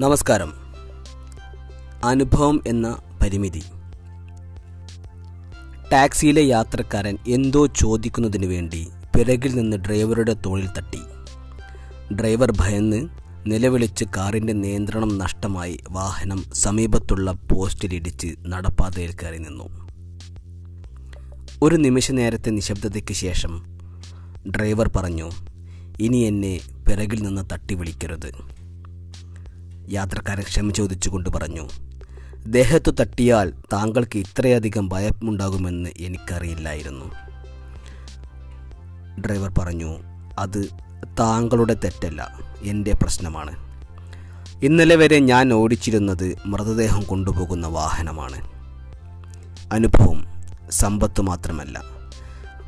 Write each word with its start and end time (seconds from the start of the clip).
നമസ്കാരം. 0.00 0.52
അനുഭവം 2.04 2.62
എന്ന 2.66 2.98
പരിമിതി. 3.22 3.62
ടാക്സിയിലെ 5.92 6.42
യാത്രക്കാരൻ 6.42 7.18
എന്തോ 7.28 7.66
ചോദിക്കുന്നതിനു 7.66 8.46
വേണ്ടി 8.46 8.88
പിറകിൽ 9.16 9.54
നിന്ന് 9.54 9.76
ഡ്രൈവറുടെ 9.76 10.32
തോളിൽ 10.32 10.68
തട്ടി. 10.78 10.98
ഡ്രൈവർ 12.14 12.52
ഭയന്ന് 12.56 13.08
നിലവിളിച്ച് 13.46 14.04
കാറിന്റെ 14.16 14.52
നിയന്ത്രണം 14.52 15.18
നഷ്ടമായി 15.18 15.78
വാഹനം 15.90 16.44
സമീപത്തുള്ള 16.54 17.32
പോസ്റ്റിലിടിച്ച് 17.32 18.34
നടപ്പാതയിൽ 18.46 19.12
കയറി 19.12 19.38
നിന്നു. 19.38 19.88
ഒരു 21.62 21.76
നിമിഷ 21.76 22.12
നേരത്തെ 22.12 22.50
നിശബ്ദതയ്ക്ക് 22.50 23.12
ശേഷം 23.12 23.80
ഡ്രൈവർ 24.50 24.90
പറഞ്ഞു 24.96 25.30
ഇനി 26.00 26.16
എന്നെ 26.16 26.60
പിറകിൽ 26.88 27.22
നിന്ന് 27.22 27.42
തട്ടി 27.52 27.74
വിളിക്കരുത് 27.74 28.51
യാത്രക്കാരൻ 29.88 30.42
ക്ഷമ 30.42 30.70
ചോദിച്ചുകൊണ്ട് 30.70 31.30
പറഞ്ഞു 31.30 31.68
ദേഹത്തു 32.46 32.90
തട്ടിയാൽ 32.90 33.52
താങ്കൾക്ക് 33.72 34.18
ഇത്രയധികം 34.18 34.88
ഭയമുണ്ടാകുമെന്ന് 34.88 35.90
എനിക്കറിയില്ലായിരുന്നു. 36.00 37.04
ഡ്രൈവർ 39.20 39.50
പറഞ്ഞു 39.58 39.98
അത് 40.38 40.68
താങ്കളുടെ 41.18 41.76
തെറ്റല്ല 41.84 42.38
എന്റെ 42.62 42.92
പ്രശ്നമാണ്. 43.02 43.72
ഇന്നലെ 44.64 44.96
വരെ 44.96 45.18
ഞാൻ 45.18 45.52
ഓടിച്ചിരുന്നത് 45.52 46.36
മൃതദേഹം 46.46 47.02
കൊണ്ടുപോകുന്ന 47.02 47.66
വാഹനമാണ്. 47.66 48.40
അനുഭവം 49.72 50.24
സമ്പത്ത് 50.70 51.20
മാത്രമല്ല 51.20 51.82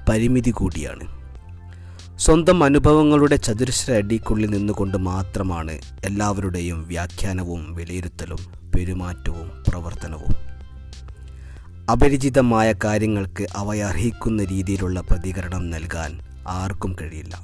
പരിമിതി 0.08 0.50
കൂടിയാണ്. 0.50 1.23
സ്വന്തം 2.24 2.64
അനുഭവങ്ങളുടെ 2.64 3.36
ചതുരശ്ര 3.36 3.92
അടിക്കുള്ളിൽ 3.92 4.50
നിന്നുകൊണ്ട് 4.50 4.98
മാത്രമാണ് 4.98 5.78
എല്ലാവരുടെയും 6.04 6.88
വ്യാഖ്യാനവും 6.88 7.74
വിലയിരുത്തലും 7.74 8.36
പെരുമാറ്റവും 8.76 9.64
പ്രവർത്തനവും. 9.68 10.34
അപരിചിതമായ 11.90 12.74
കാര്യങ്ങൾക്ക് 12.84 13.46
അവയർഹിക്കുന്ന 13.56 14.44
രീതിയിലുള്ള 14.44 15.00
പ്രതികരണം 15.00 15.70
നൽകാൻ 15.70 16.20
ആർക്കും 16.48 16.96
കഴിയില്ല. 17.02 17.38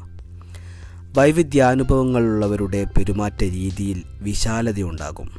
വൈവിധ്യാനുഭവങ്ങളുള്ളവരുടെ 1.16 2.84
പെരുമാറ്റ 2.84 3.44
രീതിയിൽ 3.44 4.02
വിശാലതയുണ്ടാകും. 4.22 5.30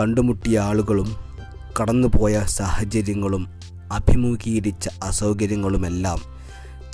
കണ്ടുമുട്ടിയ 0.00 0.58
ആളുകളും 0.58 1.16
കടന്നുപോയ 1.80 2.42
സാഹചര്യങ്ങളും 2.46 3.46
അഭിമുഖീകരിച്ച 3.92 4.88
അസൗകര്യങ്ങളുമെല്ലാം 5.02 6.31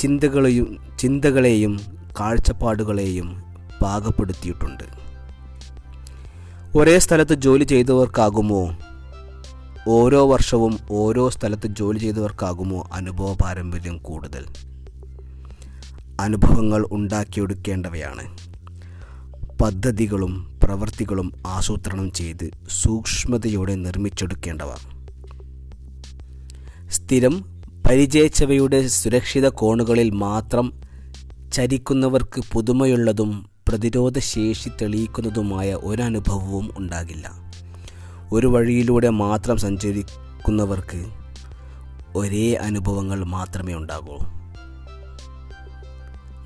ചിന്തകളെയും 0.00 0.78
ചിന്തകളെയും 0.98 1.80
കാഴ്ചപ്പാടുകളെയും 2.20 3.42
പാകപ്പെടുത്തിയിട്ടുണ്ട്. 3.82 4.84
ഒരേ 6.78 6.98
സ്ഥലത്ത് 6.98 7.34
ജോലി 7.34 7.64
ചെയ്തവർക്കാകുമോ? 7.64 8.76
ഓരോ 9.88 10.32
വർഷവും 10.32 10.78
ഓരോ 10.90 11.28
സ്ഥലത്ത് 11.28 11.66
ജോലി 11.66 11.98
ചെയ്തവർക്കാകുമോ 11.98 12.88
അനുഭവ 12.92 13.34
പാരമ്പര്യം 13.34 13.98
കൂടുതൽ? 13.98 14.44
അനുഭവങ്ങൾ 16.20 16.86
ഉണ്ടാക്കിയെടുക്കേണ്ടവയാണ്. 16.92 18.38
പദ്ധതികളും 19.62 20.60
പ്രവൃത്തികളും 20.64 21.32
ആസൂത്രണം 21.46 22.12
ചെയ്ത് 22.12 22.50
സൂക്ഷ്മതയോടെ 22.82 23.74
നിർമ്മിച്ചെടുക്കേണ്ടവ. 23.74 24.70
സ്ഥിരം 26.90 27.57
പരിചയിച്ചവയുടെ 27.88 28.86
സുരക്ഷിത 28.86 29.48
കോണുകളിൽ 29.48 30.10
മാത്രം 30.10 30.82
ചരിക്കുന്നവർക്ക് 31.52 32.42
പുതുമയുള്ളതും 32.52 33.50
പ്രതിരോധശേഷി 33.68 34.68
തെളിയിക്കുന്നതുമായ 34.68 35.74
ഒരനുഭവവും 35.74 36.70
ഉണ്ടാകില്ല. 36.78 37.30
ഒരു 38.32 38.46
വഴിയിലൂടെ 38.46 39.08
മാത്രം 39.08 39.56
സഞ്ചരിക്കുന്നവർക്ക് 39.56 41.06
ഒരേ 42.16 42.54
അനുഭവങ്ങൾ 42.54 43.24
മാത്രമേ 43.24 43.74
ഉണ്ടാകൂ. 43.74 44.18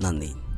നന്ദി. 0.01 0.52